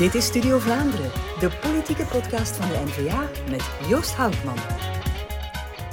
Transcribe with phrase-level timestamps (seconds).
[0.00, 1.10] Dit is Studio Vlaanderen,
[1.40, 4.56] de politieke podcast van de NVA met Joost Houtman.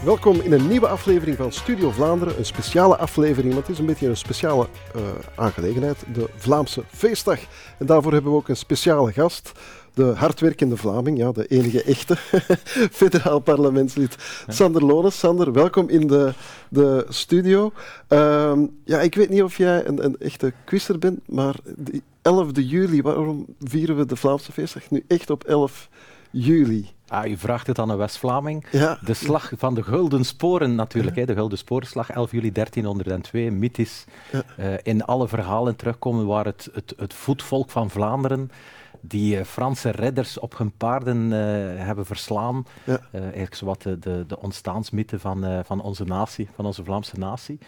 [0.03, 2.37] Welkom in een nieuwe aflevering van Studio Vlaanderen.
[2.37, 5.01] Een speciale aflevering, want het is een beetje een speciale uh,
[5.35, 5.97] aangelegenheid.
[6.13, 7.39] De Vlaamse Feestdag.
[7.77, 9.51] En daarvoor hebben we ook een speciale gast
[9.97, 12.15] de hardwerkende Vlaming, ja, de enige echte
[13.01, 14.15] federaal parlementslid,
[14.47, 15.19] Sander Lones.
[15.19, 16.33] Sander, welkom in de,
[16.69, 17.71] de studio.
[18.09, 22.49] Uh, ja, ik weet niet of jij een, een echte quizzer bent, maar de 11
[22.53, 25.89] juli, waarom vieren we de Vlaamse feestdag nu echt op 11
[26.31, 26.89] juli?
[27.07, 28.65] Ah, u vraagt het aan een West-Vlaming.
[28.71, 28.99] Ja.
[29.05, 31.15] De slag van de Gulden Sporen natuurlijk.
[31.15, 34.05] Hè, de Gulden Sporenslag, 11 juli 1302, mythisch.
[34.31, 34.43] Ja.
[34.59, 38.51] Uh, in alle verhalen terugkomen waar het, het, het voetvolk van Vlaanderen
[39.01, 41.31] die uh, Franse redders op hun paarden uh,
[41.85, 42.65] hebben verslaan.
[43.11, 47.59] Eigenlijk zowat de, de, de ontstaansmythe van, van onze natie, van onze Vlaamse natie.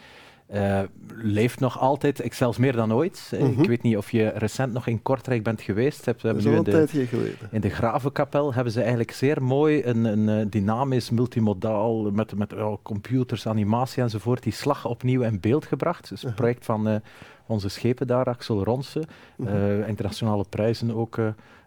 [1.16, 3.32] Leeft nog altijd, ik zelfs meer dan ooit.
[3.34, 3.62] Mm -hmm.
[3.62, 6.06] Ik weet niet of je recent nog in Kortrijk bent geweest.
[6.06, 10.06] Hebt, we hebben nu in de, in de Gravenkapel hebben ze eigenlijk zeer mooi een,
[10.06, 16.10] een dynamisch, multimodaal, met, met computers, animatie enzovoort, die slag opnieuw in beeld gebracht.
[16.10, 17.02] Dus een project van
[17.46, 19.06] onze schepen daar, Axel Ronsen.
[19.38, 21.20] Uh, internationale prijzen ook,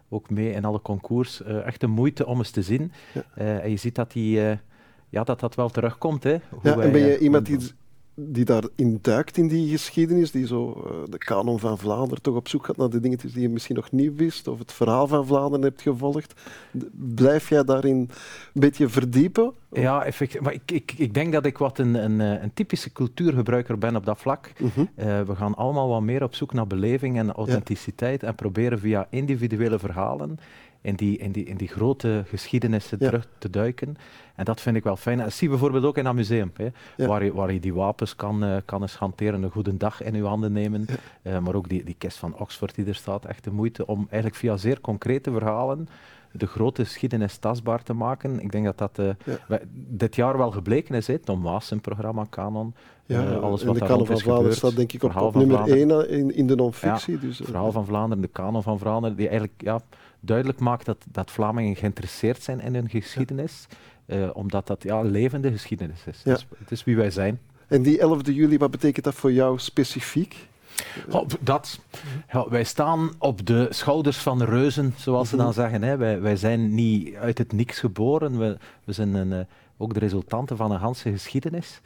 [0.09, 1.41] ook mee in alle concours.
[1.41, 2.91] Uh, echt een moeite om eens te zien.
[3.13, 3.59] Ja.
[3.59, 4.39] en je ziet dat, die,
[5.09, 6.23] ja, dat dat wel terugkomt.
[6.23, 7.59] Hè, ja, en ben je iemand die
[8.15, 12.47] die daarin duikt in die geschiedenis, die zo uh, de kanon van Vlaanderen toch op
[12.47, 15.25] zoek gaat naar de dingetjes die je misschien nog niet wist, of het verhaal van
[15.25, 16.33] Vlaanderen hebt gevolgd.
[16.91, 17.95] Blijf jij daarin
[18.53, 19.53] een beetje verdiepen?
[19.71, 20.41] Ja, effectief.
[20.41, 24.05] Maar ik, ik, ik denk dat ik wat een, een, een typische cultuurgebruiker ben op
[24.05, 24.51] dat vlak.
[24.57, 24.89] Mm -hmm.
[24.95, 28.27] uh, we gaan allemaal wat meer op zoek naar beleving en authenticiteit ja.
[28.27, 30.37] en proberen via individuele verhalen
[30.83, 33.05] in die, in die, in die grote geschiedenissen ja.
[33.09, 33.97] terug te duiken.
[34.35, 35.17] En dat vind ik wel fijn.
[35.17, 36.67] Dat zie je bijvoorbeeld ook in dat museum, hè,
[36.97, 37.07] ja.
[37.07, 40.15] waar, je, waar je die wapens kan, uh, kan eens hanteren, een goede dag in
[40.15, 40.85] uw handen nemen.
[40.87, 41.31] Ja.
[41.31, 43.97] Uh, maar ook die, die kist van Oxford die er staat, echt de moeite om
[43.99, 45.87] eigenlijk via zeer concrete verhalen
[46.33, 48.39] de grote geschiedenis tastbaar te maken.
[48.39, 49.09] Ik denk dat dat uh,
[49.47, 49.59] ja.
[49.75, 51.07] dit jaar wel gebleken is.
[51.07, 51.19] Hè.
[51.19, 52.73] Tom Waas, zijn programma Canon.
[53.05, 56.09] Ja, uh, alles wat de Canon van Vlaanderen staat denk ik op, op nummer 1
[56.09, 57.13] in, in de non-fictie.
[57.13, 59.81] Ja, dus, uh, verhaal van Vlaanderen, de Canon van Vlaanderen, die eigenlijk ja,
[60.25, 63.67] duidelijk maakt dat, dat Vlamingen geïnteresseerd zijn in hun geschiedenis.
[64.05, 64.29] Ja.
[64.29, 66.21] omdat dat ja, levende geschiedenis is.
[66.23, 66.37] Ja.
[66.57, 67.39] Het is wie wij zijn.
[67.67, 70.47] En die 11 juli, wat betekent dat voor jou specifiek?
[71.09, 71.79] Oh, dat.
[72.31, 75.81] Ja, wij staan op de schouders van reuzen, zoals ze dan zeggen.
[75.81, 75.97] Hè.
[75.97, 78.37] Wij, wij zijn niet uit het niks geboren.
[78.37, 79.39] We, we zijn een, uh,
[79.77, 81.81] ook de resultanten van een ganse geschiedenis.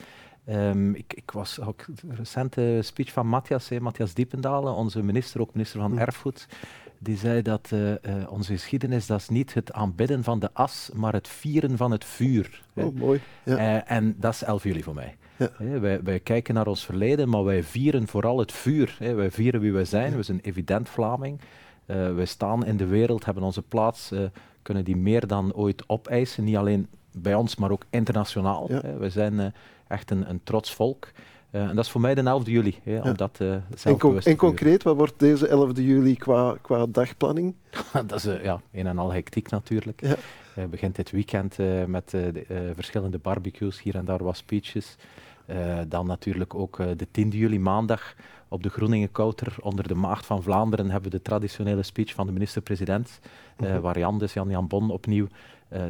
[0.50, 5.54] Um, ik, ik, was ook de recente speech van Matthias, Matthias Diependalen, onze minister, ook
[5.54, 6.48] minister van Erfgoed.
[7.00, 7.96] Die zei dat uh, uh,
[8.30, 12.06] onze geschiedenis, dat is niet het aanbidden van de as, maar het vieren van het
[12.06, 12.64] vuur.
[12.74, 13.22] Oh, mooi.
[13.44, 13.86] Ja.
[13.86, 15.16] en dat is 11 juli voor mij.
[15.36, 15.80] Ja.
[15.80, 18.96] Wij, wij, kijken naar ons verleden, maar wij vieren vooral het vuur.
[19.00, 20.16] He, wij vieren wie wij zijn.
[20.16, 21.40] We zijn evident Vlaming.
[21.86, 24.12] Wij staan in de wereld, hebben onze plaats,
[24.62, 26.44] kunnen die meer dan ooit opeisen.
[26.44, 28.72] Niet alleen bij ons, maar ook internationaal.
[28.72, 28.98] Ja.
[28.98, 29.54] We zijn
[29.88, 31.12] echt een, een, trots volk.
[31.52, 32.80] En dat is voor mij de 11 juli.
[32.86, 33.40] Om dat,
[33.84, 37.56] en, con en concreet, wat wordt deze 11 juli qua, qua dagplanning?
[38.08, 40.02] dat is ja, een en al hectiek natuurlijk.
[40.02, 44.96] Uh, begint dit weekend uh, met uh, de, verschillende barbecues, hier en daar wat speeches.
[45.88, 48.16] dan natuurlijk ook de 10 juli maandag
[48.48, 52.26] op de Groeningen Kouter onder de Maagd van Vlaanderen hebben we de traditionele speech van
[52.26, 53.20] de minister-president,
[53.58, 53.80] -huh.
[53.80, 55.28] waar Jan, dus Jan Jan Bon, opnieuw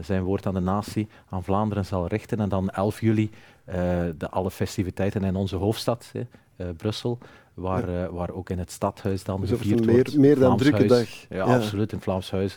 [0.01, 2.39] zijn woord aan de natie, aan Vlaanderen zal richten.
[2.39, 3.29] En dan 11 juli
[4.17, 6.11] de alle festiviteiten in onze hoofdstad,
[6.77, 7.17] Brussel,
[7.53, 8.11] waar, ja.
[8.11, 10.17] waar ook in het stadhuis dan dus gevierd meer, wordt.
[10.17, 11.09] Meer dan drukke dag.
[11.09, 12.55] Ja, ja, absoluut, in Vlaams Huis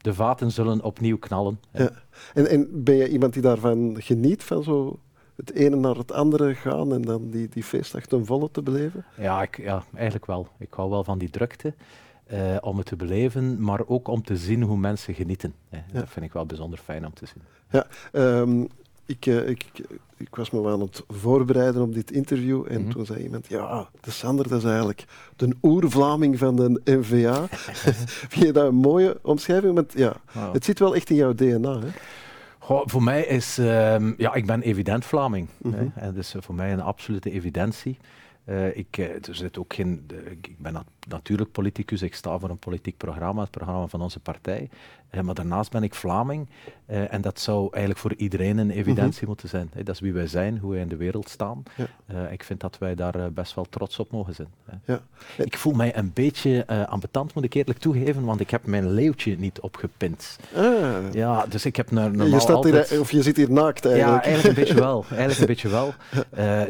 [0.00, 1.60] de vaten zullen opnieuw knallen.
[1.72, 1.90] Ja.
[2.34, 4.98] En, en, ben je iemand die daarvan geniet, van zo
[5.36, 9.04] het ene naar het andere gaan en dan die, die feestdag ten volle te beleven?
[9.16, 10.48] Ja, ik, ja, eigenlijk wel.
[10.58, 11.74] Ik hou wel van die drukte.
[12.32, 15.54] Uh, om het te beleven, maar ook om te zien hoe mensen genieten.
[15.70, 15.84] Ja.
[15.92, 17.42] Dat vind ik wel bijzonder fijn om te zien.
[17.70, 18.68] Ja, um,
[19.08, 19.64] ik, uh, ik,
[20.16, 22.92] ik, was me wel aan het voorbereiden op dit interview en mm -hmm.
[22.92, 25.04] toen zei iemand, ja, de Sander, dat is eigenlijk
[25.36, 27.46] de oer-Vlaming van de NVA.
[28.32, 29.74] Vind je dat een mooie omschrijving?
[29.74, 30.52] Want ja, wow.
[30.52, 31.88] het zit wel echt in jouw DNA, hè?
[32.58, 35.48] Goh, voor mij is, um, ja, ik ben evident Vlaming.
[35.58, 35.92] Mm -hmm.
[35.94, 36.00] hè?
[36.00, 37.98] En dus voor mij een absolute evidentie.
[38.48, 42.50] Uh, ik, er zit ook geen, de, ik ben nat natuurlijk politicus, ik sta voor
[42.50, 44.68] een politiek programma, het programma van onze partij.
[45.10, 46.48] Eh, maar daarnaast ben ik Vlaming
[46.86, 49.26] eh, en dat zou eigenlijk voor iedereen een evidentie Mhm.
[49.26, 49.70] moeten zijn.
[49.74, 51.62] Dat is wie wij zijn, hoe wij in de wereld staan.
[51.76, 51.86] Ja.
[52.06, 54.48] Eh, ik vind dat wij daar eh, best wel trots op mogen zijn.
[54.64, 54.76] hè.
[54.92, 55.00] Ja.
[55.36, 59.38] Ik voel mij een beetje ambetant, moet ik eerlijk toegeven, want ik heb mijn leeuwtje
[59.38, 60.38] niet opgepint.
[60.54, 62.88] Ah, Ja, dus ik heb naar, normaal je, staat altijd...
[62.88, 64.24] hier, of je zit hier naakt eigenlijk.
[64.24, 65.04] Ja, eigenlijk een beetje wel.
[65.10, 65.94] Eigenlijk een beetje wel.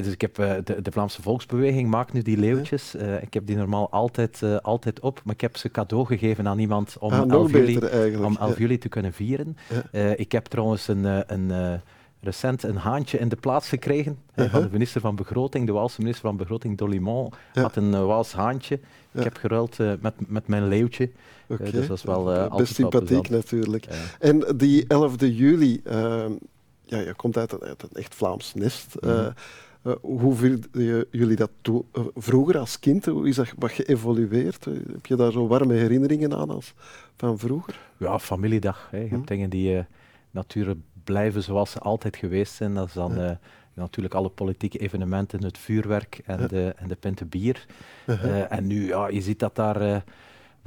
[0.03, 2.94] Dus ik heb de, de, Vlaamse Volksbeweging maakt nu die leeuwtjes.
[2.94, 6.49] Uh, ik heb die normaal altijd, uh, altijd op, maar ik heb ze cadeau gegeven
[6.49, 8.59] aan iemand om ah, 11 juli, beter, om 11 ja.
[8.59, 9.56] juli te kunnen vieren.
[9.69, 9.82] Ja.
[9.93, 11.05] Uh, ik heb trouwens een,
[11.35, 11.81] een
[12.20, 14.53] recent een haantje in de plaats gekregen Uh-huh.
[14.53, 15.67] van de minister van Begroting.
[15.67, 17.62] De Waalse minister van Begroting, Dolimont, Ja.
[17.62, 18.81] had een Waals haantje.
[19.11, 19.19] Ja.
[19.19, 21.11] Ik heb geruild uh, met, met mijn leeuwtje.
[21.47, 23.87] Uh, dus dat is wel uh, Best sympathiek natuurlijk.
[24.19, 25.81] En die 11 juli,
[26.85, 28.97] ja, je komt uit een, uit een echt Vlaams nest.
[29.00, 29.31] Mhm.
[29.88, 33.05] Uh, uh, hoe vierden jullie dat toe, uh, vroeger als kind?
[33.06, 34.67] Hoe is dat wat geëvolueerd?
[34.67, 36.75] Uh, heb je daar zo warme herinneringen aan als
[37.17, 37.79] van vroeger?
[37.96, 38.88] Ja, familiedag.
[38.90, 38.99] Hè.
[38.99, 39.14] Je Hm.
[39.14, 39.81] hebt dingen die uh,
[40.31, 42.75] natuurlijk blijven zoals ze altijd geweest zijn.
[42.75, 43.38] Dat is dan Ja.
[43.75, 46.46] natuurlijk alle politieke evenementen, het vuurwerk en, Ja.
[46.46, 47.67] de, en de pinte bier.
[48.49, 50.05] En nu, ja, je ziet dat daar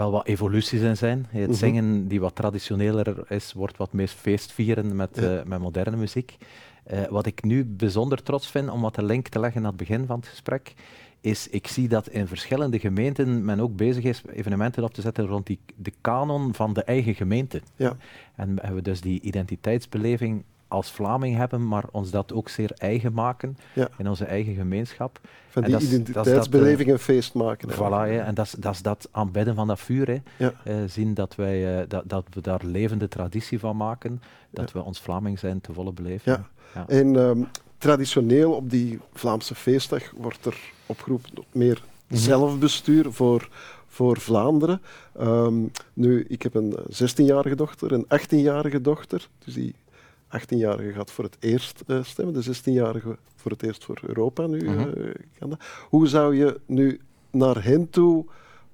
[0.01, 1.25] wel wat evoluties in zijn.
[1.29, 1.57] Het Mhm.
[1.57, 5.21] zingen, die wat traditioneler is, wordt wat meer feestvieren met, Ja.
[5.37, 6.37] uh, met moderne muziek.
[6.93, 9.77] Uh, wat ik nu bijzonder trots vind, om wat de link te leggen aan het
[9.77, 10.73] begin van het gesprek,
[11.21, 15.25] is ik zie dat in verschillende gemeenten men ook bezig is evenementen op te zetten
[15.25, 17.61] rond die, de kanon van de eigen gemeente.
[17.75, 17.95] Ja.
[18.35, 23.57] En we dus die identiteitsbeleving als Vlaming hebben, maar ons dat ook zeer eigen maken
[23.73, 23.89] Ja.
[23.97, 25.19] in onze eigen gemeenschap.
[25.49, 27.69] Van die dat, identiteitsbeleving een feest maken.
[27.69, 30.07] Voilà, hè, en dat is, dat aanbidden van dat vuur.
[30.07, 30.17] Hè.
[30.37, 30.53] Ja.
[30.63, 34.83] Eh, zien dat, wij, eh, dat, dat we daar levende traditie van maken, dat we
[34.83, 36.31] ons Vlaming zijn te volle beleven.
[36.31, 36.47] Ja.
[36.73, 36.87] Ja.
[36.87, 37.41] En ehm,
[37.77, 42.19] traditioneel op die Vlaamse feestdag wordt er opgeroepen tot meer Mhm.
[42.19, 43.49] zelfbestuur voor,
[43.87, 44.81] voor Vlaanderen.
[45.19, 45.53] Ehm,
[45.93, 49.27] nu, ik heb een 16-jarige dochter, een 18-jarige dochter.
[49.45, 49.75] Dus die
[50.39, 54.59] 18-jarige gaat voor het eerst eh, stemmen, de 16-jarige voor het eerst voor Europa nu.
[55.39, 55.59] Kan dat.
[55.89, 56.99] Hoe zou je nu
[57.31, 58.25] naar hen toe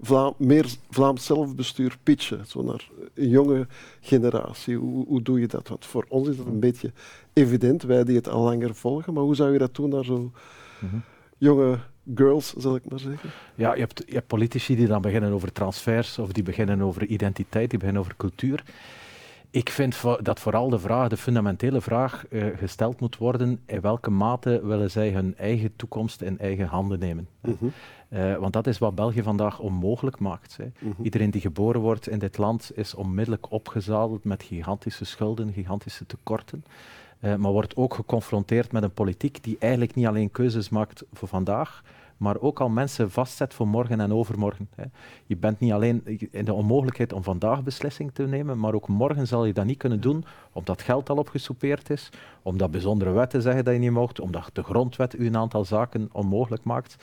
[0.01, 2.45] Vla meer Vlaams zelfbestuur pitchen?
[2.45, 3.67] Zo naar een jonge
[4.01, 4.75] generatie.
[4.75, 5.67] Hoe, hoe doe je dat?
[5.67, 6.91] Want voor ons is dat een beetje
[7.33, 9.13] evident, wij die het al langer volgen.
[9.13, 10.31] Maar hoe zou je dat doen naar zo
[10.79, 10.95] Mhm.
[11.37, 11.79] jonge
[12.15, 13.29] girls, zal ik maar zeggen?
[13.55, 17.05] Ja, je hebt, je hebt politici die dan beginnen over transfers of die beginnen over
[17.05, 18.63] identiteit, die beginnen over cultuur.
[19.49, 24.09] Ik vind dat vooral de vraag, de fundamentele vraag eh, gesteld moet worden, in welke
[24.09, 27.27] mate willen zij hun eigen toekomst in eigen handen nemen.
[27.41, 27.65] Mhm.
[28.09, 30.57] Eh, want dat is wat België vandaag onmogelijk maakt.
[30.57, 30.65] Hè.
[30.79, 31.01] Mhm.
[31.01, 36.63] Iedereen die geboren wordt in dit land is onmiddellijk opgezadeld met gigantische schulden, gigantische tekorten.
[37.19, 41.27] Eh, maar wordt ook geconfronteerd met een politiek die eigenlijk niet alleen keuzes maakt voor
[41.27, 41.83] vandaag,
[42.17, 44.69] maar ook al mensen vastzet voor morgen en overmorgen.
[44.75, 44.83] Hè.
[45.25, 49.27] Je bent niet alleen in de onmogelijkheid om vandaag beslissing te nemen, maar ook morgen
[49.27, 52.09] zal je dat niet kunnen doen, omdat geld al opgesoupeerd is,
[52.41, 56.09] omdat bijzondere wetten zeggen dat je niet mocht, omdat de grondwet u een aantal zaken
[56.11, 56.95] onmogelijk maakt.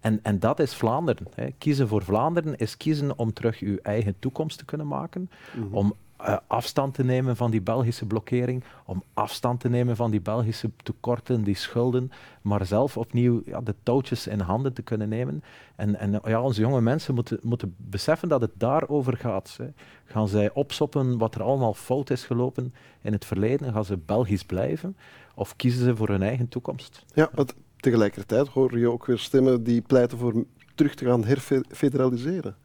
[0.00, 1.26] En, en dat is Vlaanderen.
[1.34, 1.46] Hè.
[1.58, 5.74] Kiezen voor Vlaanderen is kiezen om terug uw eigen toekomst te kunnen maken, Mhm.
[5.74, 10.20] om eh, afstand te nemen van die Belgische blokkering, om afstand te nemen van die
[10.20, 12.10] Belgische tekorten, die schulden,
[12.42, 15.42] maar zelf opnieuw ja, de touwtjes in handen te kunnen nemen.
[15.76, 19.54] En, en ja, onze jonge mensen moeten, moeten beseffen dat het daarover gaat.
[19.58, 19.66] Hè.
[20.04, 23.72] Gaan zij opsoppen wat er allemaal fout is gelopen in het verleden?
[23.72, 24.96] Gaan ze Belgisch blijven?
[25.34, 27.04] Of kiezen ze voor hun eigen toekomst?
[27.14, 27.44] Ja, maar
[27.76, 30.44] tegelijkertijd hoor je ook weer stemmen die pleiten voor
[30.74, 32.56] terug te gaan herfederaliseren.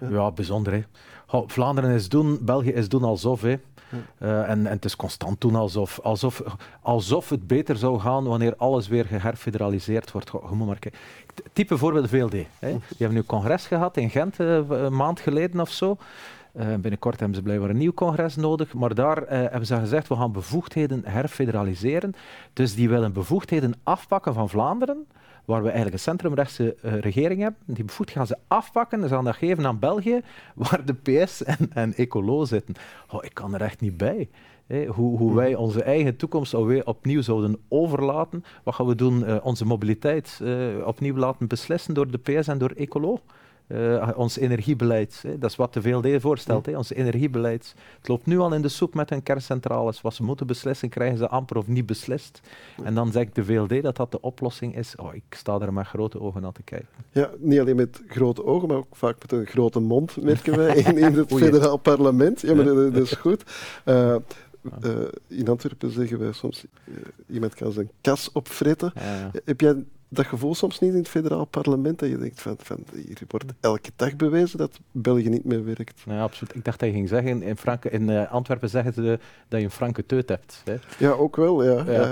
[0.00, 0.30] Ja, Ja.
[0.32, 0.72] bijzonder.
[0.72, 0.82] Hè.
[1.30, 3.42] Vlaanderen is doen, België is doen alsof.
[3.42, 3.56] Hè.
[4.18, 6.42] Eh, en, en het is constant doen alsof, alsof,
[6.80, 10.30] alsof het beter zou gaan wanneer alles weer geherfederaliseerd wordt.
[10.30, 10.78] Je moet maar
[11.52, 12.32] Type voorbeeld VLD.
[12.32, 12.68] Hè.
[12.68, 15.96] Die hebben nu een congres gehad in Gent eh, een maand geleden of zo.
[16.52, 20.16] Eh, binnenkort hebben ze blijkbaar een nieuw congres nodig, maar daar hebben ze gezegd, we
[20.16, 22.14] gaan bevoegdheden herfederaliseren.
[22.52, 25.06] Dus die willen bevoegdheden afpakken van Vlaanderen,
[25.44, 27.60] waar we eigenlijk een centrumrechtse eh, regering hebben.
[27.66, 30.20] Die bevoegd gaan ze afpakken en ze gaan dat geven aan België,
[30.54, 32.74] waar de PS en, en Ecolo zitten.
[33.10, 34.28] Oh, ik kan er echt niet bij.
[34.86, 38.44] Hoe, hoe wij onze eigen toekomst alweer opnieuw zouden overlaten.
[38.64, 39.24] Wat gaan we doen?
[39.24, 43.20] Eh, onze mobiliteit eh, opnieuw laten beslissen door de PS en door Ecolo.
[43.70, 47.74] Eh, ons energiebeleid, hè, dat is wat de VLD voorstelt, hè, ons energiebeleid.
[47.98, 50.00] Het loopt nu al in de soep met hun kerncentrales.
[50.00, 52.40] Wat ze moeten beslissen, krijgen ze amper of niet beslist.
[52.84, 54.96] En dan zegt de VLD dat dat de oplossing is.
[54.96, 56.88] Oh, ik sta er met grote ogen aan te kijken.
[57.10, 60.76] Ja, niet alleen met grote ogen, maar ook vaak met een grote mond, merken wij
[60.84, 61.44] in, in het Oei.
[61.44, 62.40] federaal parlement.
[62.40, 63.42] Ja, maar dat, dat is goed.
[63.84, 64.20] Eh, eh,
[65.26, 66.64] in Antwerpen zeggen wij soms,
[67.26, 68.92] iemand kan zijn kas opfretten.
[69.44, 71.98] Heb jij dat gevoel soms niet in het federaal parlement?
[71.98, 76.02] Dat je denkt van, van hier wordt elke dag bewezen dat België niet meer werkt.
[76.06, 76.54] Ja, absoluut.
[76.54, 79.64] Ik dacht dat je ging zeggen, in, Frank in uh, Antwerpen zeggen ze dat je
[79.64, 80.62] een franke teut hebt.
[80.64, 80.76] Hè?
[80.98, 81.64] Ja, ook wel.
[81.64, 81.84] Ja.
[81.86, 81.92] ja.
[81.92, 82.10] ja.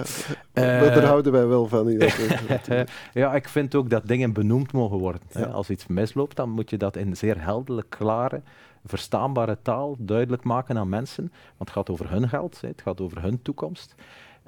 [0.55, 1.89] Uh, daar houden wij wel van.
[3.13, 5.23] ja, ik vind ook dat dingen benoemd mogen worden.
[5.33, 5.47] Hè?
[5.47, 8.43] Als iets misloopt, dan moet je dat in zeer heldelijk, klare,
[8.85, 11.23] verstaanbare taal duidelijk maken aan mensen.
[11.29, 13.95] Want het gaat over hun geld, het gaat over hun toekomst.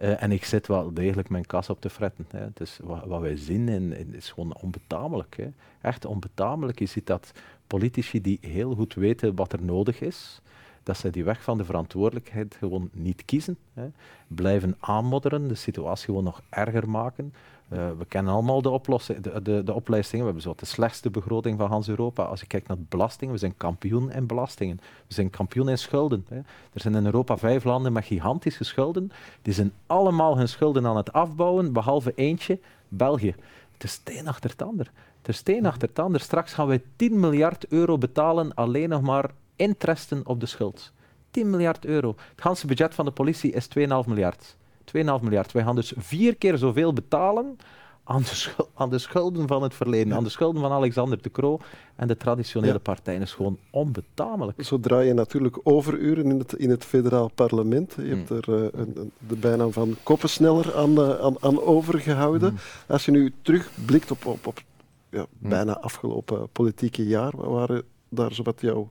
[0.02, 2.26] Uh, en ik zit wel degelijk mijn kas op te fretten.
[2.30, 2.46] Hè.
[2.54, 3.68] Dus wat, wat wij zien
[4.14, 5.36] is gewoon onbetamelijk.
[5.36, 5.48] Hè.
[5.80, 6.78] Echt onbetamelijk.
[6.78, 7.32] Je ziet dat
[7.66, 10.40] politici die heel goed weten wat er nodig is,
[10.82, 13.58] dat ze die weg van de verantwoordelijkheid gewoon niet kiezen.
[13.74, 13.90] Hè.
[14.26, 17.32] Blijven aanmodderen, de situatie gewoon nog erger maken.
[17.72, 18.80] Uh, we kennen allemaal de,
[19.20, 20.24] de, de, de, opleistingen.
[20.26, 22.22] We hebben zo de slechtste begroting van Hans Europa.
[22.22, 24.80] Als je kijkt naar belastingen, we zijn kampioen in belastingen.
[25.06, 26.26] We zijn kampioen in schulden.
[26.28, 26.36] Hè.
[26.72, 29.12] Er zijn in Europa vijf landen met gigantische schulden.
[29.42, 32.58] Die zijn allemaal hun schulden aan het afbouwen, behalve eentje,
[32.88, 33.34] België.
[33.72, 34.90] Het is steen achter het ander.
[35.32, 36.20] Steen achter het ander.
[36.20, 40.92] Straks gaan wij 10 miljard euro betalen alleen nog maar interesten op de schuld.
[41.30, 42.08] 10 miljard euro.
[42.30, 44.56] Het ganse budget van de politie is 2,5 miljard.
[44.96, 45.52] 2,5 miljard.
[45.52, 47.56] Wij gaan dus vier keer zoveel betalen
[48.04, 51.58] aan de, aan de, schulden van het verleden, aan de schulden van Alexander de Croo
[51.96, 53.22] en de traditionele partijen.
[53.22, 54.64] is gewoon onbetamelijk.
[54.64, 57.94] Zo draai je natuurlijk overuren in het, in het federaal parlement.
[57.96, 58.38] Je hebt hmm.
[58.38, 62.48] er uh, een, de bijnaam van koppensneller aan, uh, aan, aan overgehouden.
[62.48, 62.58] Hmm.
[62.88, 64.62] Als je nu terugblikt op, op, op
[65.10, 65.50] ja, hmm.
[65.50, 68.90] bijna afgelopen politieke jaar, wat waren daar zo wat jouw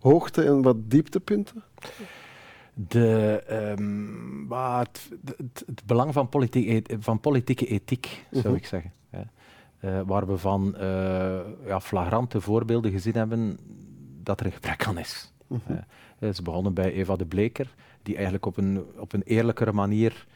[0.00, 1.62] hoogte- en wat dieptepunten?
[2.74, 3.42] De,
[3.78, 8.56] um, het, het, het, belang van, politiek, van politieke ethiek, zou mhm.
[8.56, 8.92] ik zeggen.
[9.84, 13.58] Uh, waar we van uh, ja, flagrante voorbeelden gezien hebben
[14.22, 15.32] dat er een gebrek aan is.
[15.46, 15.80] Mm -hmm.
[16.20, 20.26] uh, is begonnen bij Eva de Bleker, die eigenlijk op een, op een eerlijkere manier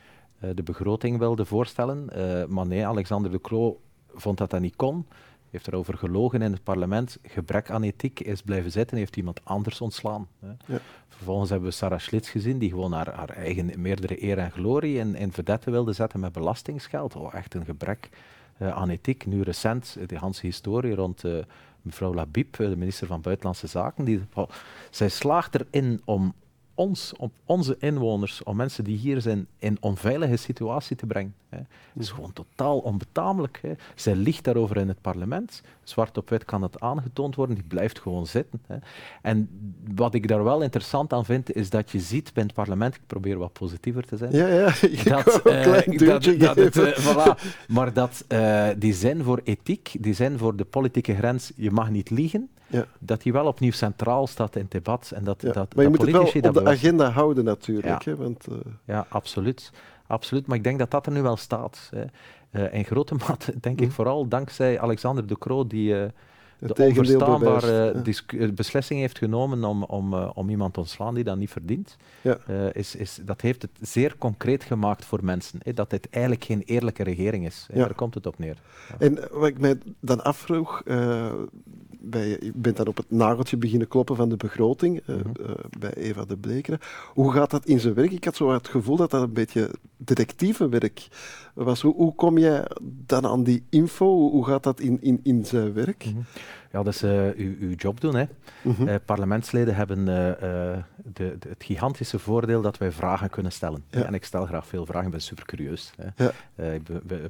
[0.55, 2.05] de begroting wilde voorstellen.
[2.49, 3.81] maar nee, Alexander de Croo
[4.15, 5.07] vond dat dat niet kon
[5.51, 7.19] heeft erover gelogen in het parlement.
[7.23, 10.29] Gebrek aan ethiek is blijven zitten, heeft iemand anders ontslaan.
[10.41, 10.49] Hè.
[10.67, 10.81] Ja.
[11.09, 14.99] Vervolgens hebben we Sarah Schlitz gezien, die gewoon haar, haar eigen meerdere eer en glorie
[14.99, 17.17] in, in vedette wilde zetten met belastingsgeld.
[17.17, 18.09] Oh, echt een gebrek
[18.59, 19.27] uh, aan ethiek.
[19.27, 21.39] Nu recent, de hele historie rond uh,
[21.83, 24.49] mevrouw Labib, de minister van Buitenlandse Zaken, die, oh,
[24.91, 26.35] zij slaagt erin om
[26.77, 31.35] ons, op onze inwoners, om mensen die hier zijn, in onveilige situatie te brengen.
[31.49, 31.59] Hè.
[31.95, 33.59] Is gewoon totaal onbetamelijk.
[33.63, 33.73] Hè.
[33.95, 35.63] Zij ligt daarover in het parlement.
[35.83, 38.63] Zwart op wit kan het aangetoond worden, die blijft gewoon zitten.
[38.67, 38.77] Hè.
[39.23, 39.49] En
[39.95, 43.01] wat ik daar wel interessant aan vind, is dat je ziet bij het parlement, ik
[43.07, 44.33] probeer wat positiever te zijn.
[44.33, 44.65] Ja, ja,
[45.23, 49.97] dat, uh, klein dat, dat het, uh, voilà, Maar dat uh, die zijn voor ethiek,
[50.01, 52.87] die zijn voor de politieke grens, je mag niet liegen, ja.
[52.99, 55.13] dat die wel opnieuw centraal staat in het debat.
[55.15, 55.53] En dat, ja.
[55.53, 58.03] dat, maar je dat moet het wel op de agenda houden natuurlijk.
[58.03, 58.57] Ja, hè, want, uh...
[58.85, 59.73] ja absoluut.
[60.07, 60.47] absoluut.
[60.47, 61.91] Maar ik denk dat dat er nu wel staat.
[61.95, 62.05] Hè.
[62.51, 63.95] Uh, in grote mate denk ik mhm.
[63.95, 66.05] vooral dankzij Alexander de Croo, die uh,
[66.59, 68.03] de onverstaanbare
[68.55, 71.97] beslissing heeft genomen om, om, om iemand te ontslaan die dat niet verdient.
[72.21, 72.39] Ja.
[72.73, 75.59] is, is, dat heeft het zeer concreet gemaakt voor mensen.
[75.63, 77.67] Hè, dat dit eigenlijk geen eerlijke regering is.
[77.75, 78.57] Daar komt het op neer.
[78.99, 80.83] En wat ik mij dan afvroeg,
[82.01, 85.95] bij, je bent dan op het nageltje beginnen kloppen van de begroting uh, uh, bij
[85.95, 86.81] Eva de Blekeren.
[87.15, 88.13] Hoe gaat dat in zijn werk?
[88.13, 91.09] Ik had zo het gevoel dat dat een beetje detectivewerk
[91.55, 91.81] was.
[91.81, 92.65] Hoe, hoe kom jij
[93.07, 94.31] dan aan die info?
[94.31, 96.05] Hoe, gaat dat in, in, in zijn werk?
[96.05, 96.25] Mm -hmm.
[96.73, 98.15] Ja, dat is uh, uw, uw, job doen.
[98.15, 98.25] Hè.
[98.63, 98.99] Mm -hmm.
[99.05, 103.85] parlementsleden hebben de, de, het gigantische voordeel dat wij vragen kunnen stellen.
[103.91, 104.03] Ja.
[104.03, 105.93] En ik stel graag veel vragen, ik ben super curieus.
[105.97, 106.25] Hè.
[106.25, 106.33] Ja.
[106.73, 106.83] ik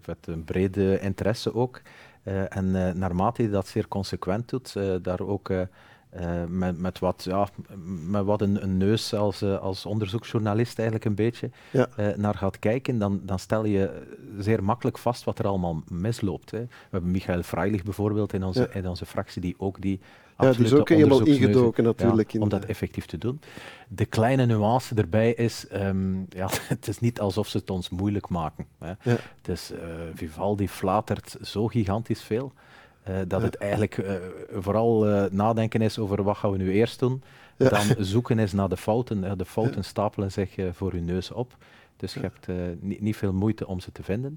[0.07, 1.81] heb een brede interesse ook.
[2.29, 5.53] Uh, en uh, naarmate je dat zeer consequent doet, uh, daar ook
[6.49, 7.49] met, met, wat, ja,
[8.09, 11.89] met wat een, een neus als, als onderzoeksjournalist eigenlijk een beetje ja.
[12.17, 14.03] naar gaat kijken, dan, dan stel je
[14.39, 16.51] zeer makkelijk vast wat er allemaal misloopt.
[16.51, 16.61] Hè.
[16.61, 18.79] We hebben Michael Freilich bijvoorbeeld in onze, ja.
[18.81, 20.01] in onze fractie, die ook die
[20.39, 22.31] ja, die is ook helemaal ingedoken natuurlijk.
[22.31, 23.41] Ja, om dat effectief te doen.
[23.89, 28.29] De kleine nuance erbij is, um, ja, het is niet alsof ze het ons moeilijk
[28.29, 28.67] maken.
[28.79, 28.93] Hè.
[29.03, 29.17] Ja.
[29.43, 29.79] Dus uh,
[30.15, 32.53] Vivaldi flatert zo gigantisch veel,
[33.09, 34.13] uh, dat het eigenlijk uh,
[34.53, 37.23] vooral nadenken is over wat gaan we nu eerst doen.
[37.57, 39.39] Dan zoeken is naar de fouten.
[39.39, 41.57] de fouten stapelen zich voor uw neus op.
[41.97, 42.47] Dus je hebt
[42.81, 44.37] niet, niet veel moeite om ze te vinden.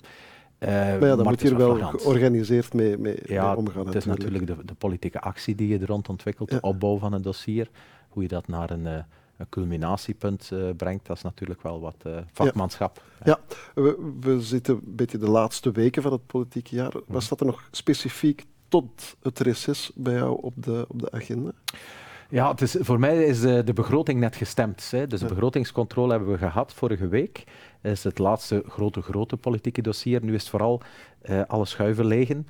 [0.59, 3.85] Maar ja, dan moet je er wel georganiseerd mee, mee, ja, omgaan.
[3.85, 7.13] Het is natuurlijk de, de, politieke actie die je er rond ontwikkelt, de opbouw van
[7.13, 7.69] een dossier,
[8.09, 13.03] hoe je dat naar een, een culminatiepunt uh, brengt, dat is natuurlijk wel wat vakmanschap.
[13.23, 13.55] Ja, ja.
[13.81, 16.91] We, we, zitten een beetje de laatste weken van het politieke jaar.
[16.91, 16.99] Mhm.
[17.13, 21.51] Was dat er nog specifiek tot het reces bij jou op de, op de agenda?
[22.29, 24.91] Ja, het is, voor mij is de, de begroting net gestemd.
[24.91, 25.07] Hè.
[25.07, 27.43] Dus de begrotingscontrole hebben we gehad vorige week.
[27.81, 30.23] is het laatste grote, grote politieke dossier.
[30.23, 30.81] Nu is het vooral
[31.47, 32.47] alle schuiven legen.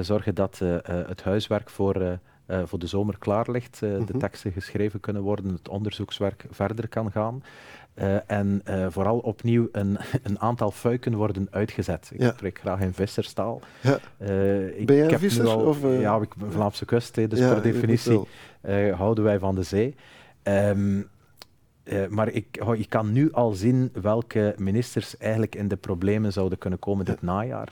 [0.00, 4.18] zorgen dat het huiswerk voor uh, voor de zomer klaar ligt, uh, de mhm.
[4.18, 7.42] teksten geschreven kunnen worden, het onderzoekswerk verder kan gaan.
[7.94, 12.10] Uh, en vooral opnieuw een, een, aantal fuiken worden uitgezet.
[12.12, 12.32] Ik ja.
[12.32, 13.60] spreek graag in visserstaal.
[13.80, 13.98] Ja.
[14.74, 15.48] ik ben jij visser?
[15.48, 18.20] Al, of, ja, ik ben Vlaamse kust, dus ja, per definitie
[18.94, 19.94] houden wij van de zee.
[20.42, 21.08] Um,
[22.08, 26.58] maar ik, oh, ik kan nu al zien welke ministers eigenlijk in de problemen zouden
[26.58, 27.68] kunnen komen dit najaar.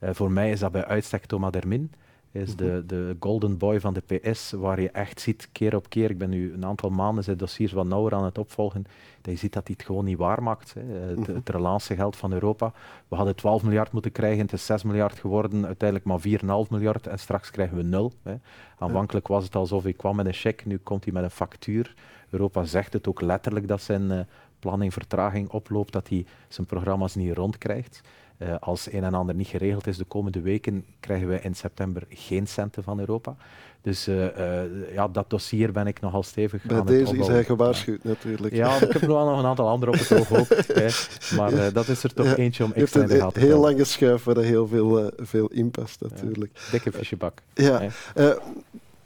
[0.00, 1.90] voor mij is dat bij uitstek Thomas Dermin
[2.34, 6.10] is de, de golden boy van de PS, waar je echt ziet, keer op keer,
[6.10, 8.84] ik ben nu een aantal maanden zijn dossiers wat nauwer aan het opvolgen,
[9.20, 10.74] dat je ziet dat hij het gewoon niet waarmaakt.
[10.74, 10.80] Hè.
[10.80, 11.34] Het, mhm.
[11.34, 12.72] het relatiegeld van Europa.
[13.08, 17.06] We hadden 12 miljard moeten krijgen, het is 6 miljard geworden, uiteindelijk maar 4,5 miljard
[17.06, 18.12] en straks krijgen we nul.
[18.22, 18.34] Hè.
[18.78, 21.94] Aanvankelijk was het alsof hij kwam met een cheque, nu komt hij met een factuur.
[22.30, 24.20] Europa zegt het ook letterlijk dat zijn uh,
[24.58, 28.00] planning vertraging oploopt, dat hij zijn programma's niet rondkrijgt.
[28.38, 32.02] Uh, als een en ander niet geregeld is de komende weken, krijgen we in september
[32.08, 33.36] geen centen van Europa.
[33.82, 38.04] Dus uh, uh, ja, dat dossier ben ik nogal stevig Bij deze is hij gewaarschuwd
[38.04, 38.54] natuurlijk.
[38.54, 40.48] Ja, ik heb nog wel nog een aantal andere op het oog ook.
[40.48, 40.88] hè.
[41.36, 43.42] Maar dat is er toch eentje om extra in de gaten te houden.
[43.42, 46.50] heel lange schuif waar er heel veel, veel in past natuurlijk.
[46.54, 47.42] Ja, dikke visjebak.
[47.54, 47.88] Ja,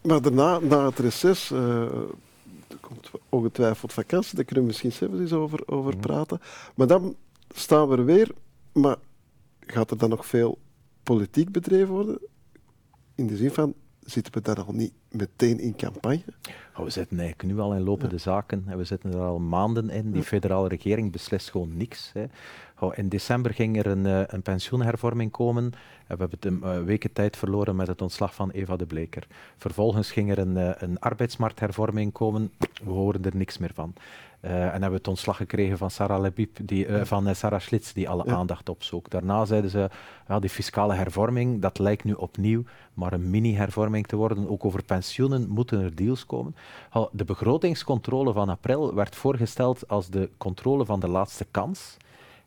[0.00, 5.32] maar daarna, na het reces, er komt ongetwijfeld vakantie, daar kunnen we misschien zelfs eens
[5.32, 6.00] over, over mhm.
[6.00, 6.40] praten.
[6.75, 7.16] Maar dan
[7.54, 8.30] staan we er weer,
[8.73, 8.97] maar
[9.73, 10.59] gaat er dan nog veel
[11.03, 12.21] politiek bedreven worden?
[13.15, 16.23] In de zin van, zitten we daar al niet meteen in campagne?
[16.77, 19.91] Oh, we zitten eigenlijk nu al in lopende zaken en we zitten er al maanden
[19.91, 20.12] in.
[20.12, 22.11] Die federale regering beslist gewoon niks.
[22.15, 22.25] Hè.
[22.79, 25.65] Oh, in december ging er een, uh, een pensioenhervorming komen.
[25.65, 25.71] Uh,
[26.09, 29.27] we hebben een uh, weken tijd verloren met het ontslag van Eva de Bleker.
[29.57, 32.53] Vervolgens ging er een, een arbeidsmarkthervorming komen.
[32.85, 33.95] We horen er niks meer van.
[34.41, 37.61] Uh, en hebben we het ontslag gekregen van Sarah Lebib, die, uh, van uh, Sarah
[37.61, 39.11] Schlitz, die alle aandacht opzoekt.
[39.11, 39.91] Daarna zeiden ze,
[40.29, 42.62] ja, die fiscale hervorming, dat lijkt nu opnieuw
[42.95, 44.49] maar een mini-hervorming te worden.
[44.49, 46.55] Ook over pensioenen moeten er deals komen.
[47.12, 51.97] De begrotingscontrole van april werd voorgesteld als de controle van de laatste kans.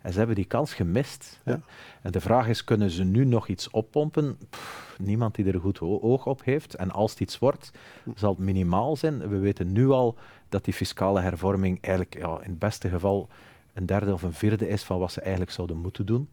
[0.02, 1.40] En ze hebben die kans gemist.
[1.46, 1.60] Ja.
[2.02, 4.38] En de vraag is, kunnen ze nu nog iets oppompen?
[4.98, 6.76] niemand die er een goed oog op heeft.
[6.76, 7.72] En als het iets wordt,
[8.16, 9.30] zal het minimaal zijn.
[9.30, 10.16] We weten nu al
[10.50, 13.28] dat die fiscale hervorming eigenlijk ja, in het beste geval
[13.74, 16.30] een derde of een vierde is van wat ze eigenlijk zouden moeten doen.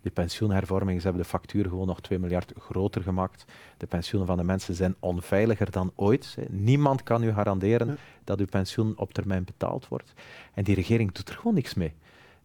[0.00, 3.44] Die pensioenhervorming, ze hebben de factuur gewoon nog 2 miljard groter gemaakt.
[3.76, 6.36] De pensioenen van de mensen zijn onveiliger dan ooit.
[6.48, 10.12] Niemand kan u garanderen dat uw pensioen op termijn betaald wordt.
[10.54, 11.92] En die regering doet er gewoon niks mee.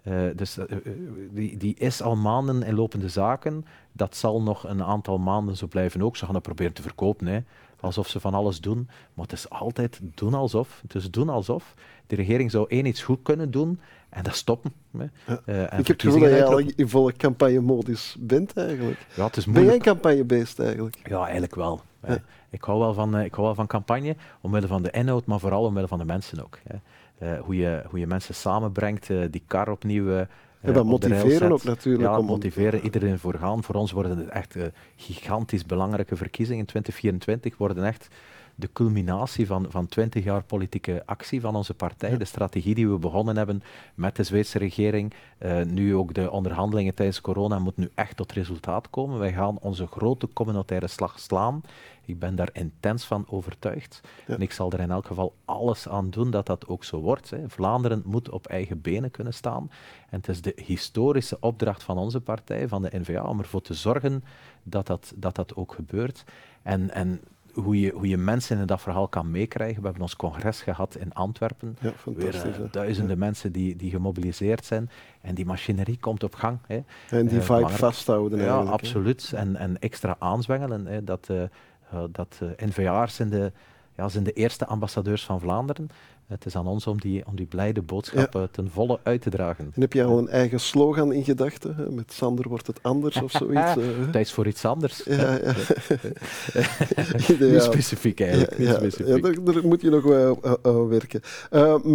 [0.07, 0.65] Uh, dus uh,
[1.31, 3.65] die, die is al maanden in lopende zaken.
[3.91, 6.17] Dat zal nog een aantal maanden zo blijven ook.
[6.17, 7.39] Ze gaan dat proberen te verkopen, hè.
[7.79, 8.87] alsof ze van alles doen.
[9.13, 10.79] Maar het is altijd doen alsof.
[10.81, 11.73] Het is doen alsof.
[12.07, 13.79] De regering zou één iets goed kunnen doen
[14.15, 14.73] en dat stoppen.
[14.97, 15.05] Hè.
[15.27, 15.41] Ja.
[15.45, 19.05] Uh, ik heb het gevoel dat je in volle campagnemodus bent eigenlijk.
[19.15, 20.97] Ja, het is ben jij campagnebeest eigenlijk?
[21.03, 21.81] Ja, eigenlijk wel.
[22.49, 25.63] Ik, hou wel van, ik hou wel van campagne, omwille van de inhoud, maar vooral
[25.63, 26.59] omwille van de mensen ook.
[26.63, 26.75] Hè.
[27.17, 30.07] Eh, hoe, je, hoe je mensen samenbrengt, eh, die kar opnieuw.
[30.07, 30.21] Uh,
[30.61, 32.09] ja, dat motiveren ook natuurlijk.
[32.09, 33.63] Ja, om motiveren, iedereen voor gaan.
[33.63, 34.55] Voor ons worden het echt
[34.95, 36.59] gigantisch belangrijke verkiezingen.
[36.59, 38.07] In 2024 worden echt
[38.55, 42.17] de culminatie van, van 20 jaar politieke actie van onze partij.
[42.17, 43.63] De strategie die we begonnen hebben
[43.95, 45.13] met de Zweedse regering.
[45.67, 49.19] nu ook de onderhandelingen tijdens corona moet nu echt tot resultaat komen.
[49.19, 51.61] Wij gaan onze grote communautaire slag slaan.
[52.05, 54.01] Ik ben daar intens van overtuigd.
[54.27, 57.29] En ik zal er in elk geval alles aan doen dat dat ook zo wordt.
[57.29, 57.49] Hè.
[57.49, 59.69] Vlaanderen moet op eigen benen kunnen staan.
[60.09, 63.73] En het is de historische opdracht van onze partij, van de NVA, om ervoor te
[63.73, 64.23] zorgen
[64.63, 66.23] dat dat, dat, dat ook gebeurt.
[66.61, 67.21] En, en
[67.55, 69.79] hoe je, hoe je mensen in dat verhaal kan meekrijgen.
[69.79, 71.77] We hebben ons congres gehad in Antwerpen.
[71.81, 74.89] Ja, Weer uh, duizenden mensen die, die gemobiliseerd zijn.
[75.21, 76.59] En die machinerie komt op gang.
[76.67, 76.79] Hè.
[77.09, 78.39] En die uh, vibe vasthouden.
[78.39, 79.31] Ja, absoluut.
[79.35, 80.85] En, en extra aanzwengelen.
[80.85, 81.43] Hè, dat, uh,
[82.11, 83.51] dat NVA'ers zijn de,
[83.95, 85.89] ja, zijn de eerste ambassadeurs van Vlaanderen.
[86.27, 89.71] Het is aan ons om die, om die blijde boodschap ten volle uit te dragen.
[89.73, 91.93] En heb je al een eigen slogan in gedachten?
[91.93, 93.77] Met Sander wordt het anders of zoiets?
[93.77, 94.09] Uh.
[94.11, 95.03] Tijd voor iets anders.
[95.03, 95.53] Ja, ja.
[97.51, 98.57] niet specifiek eigenlijk.
[98.57, 99.23] Niet specifiek.
[99.23, 100.39] Daar, daar, moet je nog wel
[100.87, 101.21] werken.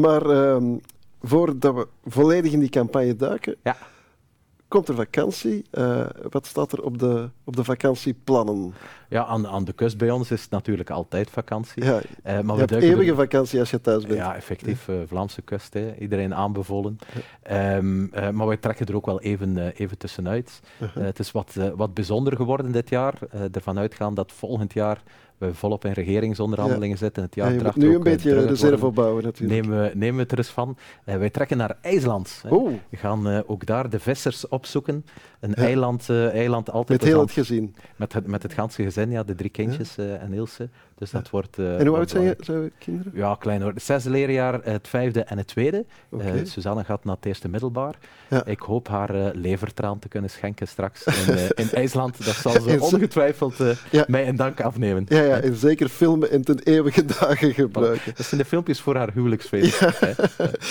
[0.01, 0.77] maar ehm,
[1.23, 3.77] voordat we volledig in die campagne duiken, ja
[4.71, 5.65] komt er vakantie.
[6.31, 8.75] Wat staat er op de, op de vakantieplannen?
[9.11, 11.85] Ja, aan, aan de kust bij ons is het natuurlijk altijd vakantie.
[11.85, 14.19] Ja, uh, maar je eeuwige vakantie als je thuis bent.
[14.19, 14.89] Ja, effectief.
[14.89, 15.95] Uh, Vlaamse kust, hè.
[15.97, 16.99] iedereen aanbevolen.
[17.51, 20.61] Um, maar wij trekken er ook wel even, even tussenuit.
[20.79, 21.05] -huh.
[21.05, 23.15] het is wat, wat bijzonder geworden dit jaar.
[23.53, 25.03] ervan uitgaan dat volgend jaar
[25.41, 27.23] we volop in regeringsonderhandelingen zitten.
[27.23, 29.61] Het Ja, jaar je moet draagt nu een eh, beetje reserve opbouwen natuurlijk.
[29.63, 30.77] Nemen we, nemen we het er eens van.
[31.05, 32.41] Eh, wij trekken naar IJsland.
[32.43, 32.55] hè.
[32.55, 35.05] Oh, We gaan eh, ook daar de vissers opzoeken.
[35.41, 35.63] Een Ja.
[35.63, 37.75] eiland, eh, eiland altijd met heel het gezin.
[37.97, 40.69] met, het, met het ganse gezin, ja, de drie kindjes eh, en Ilse.
[41.01, 41.59] Dus dat wordt.
[41.59, 43.13] eh, En hoe oud zijn je, zijn kinderen?
[43.15, 43.73] Ja, klein hoor.
[43.73, 45.85] Het zesde leerjaar, het vijfde en het tweede.
[46.19, 47.95] Eh, Suzanne gaat naar het eerste middelbaar.
[48.31, 48.45] Ja.
[48.45, 52.25] Ik hoop haar eh, levertraan te kunnen schenken straks in, eh, in IJsland.
[52.25, 54.05] Dat zal ze ongetwijfeld eh, Ja.
[54.09, 55.05] mij in dank afnemen.
[55.09, 58.13] Ja, ja, en zeker filmen en ten eeuwige dagen gebruiken.
[58.17, 59.81] Dat zijn de filmpjes voor haar huwelijksfeest.
[59.81, 60.13] hè.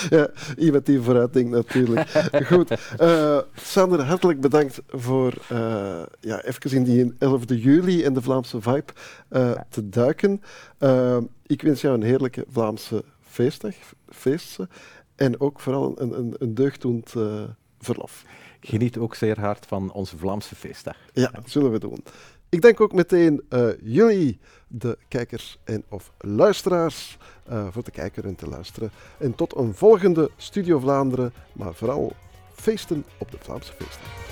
[0.18, 2.10] Ja, iemand die vooruit denkt natuurlijk.
[2.52, 2.72] Goed.
[2.98, 8.62] eh, Sander, hartelijk bedankt voor uh, ja, even in die 11 juli en de Vlaamse
[8.62, 8.84] vibe
[9.32, 10.19] uh, te duiken.
[10.24, 13.76] Uh, ik wens jou een heerlijke Vlaamse feestdag,
[14.10, 14.70] feesten
[15.16, 17.44] en ook vooral een, een, een deugddoend uh,
[17.80, 18.24] verlof.
[18.60, 20.98] Geniet ook zeer hard van onze Vlaamse feestdag.
[21.14, 22.04] Ja, dat zullen we doen.
[22.50, 27.18] Ik denk ook meteen uh, jullie, de kijkers en of luisteraars,
[27.50, 28.92] uh, voor te kijken en te luisteren.
[29.18, 32.14] En tot een volgende Studio Vlaanderen, maar vooral
[32.54, 34.30] feesten op de Vlaamse feestdag.